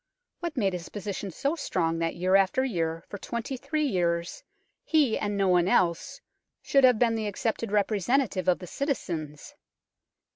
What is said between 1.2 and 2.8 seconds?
so strong that year after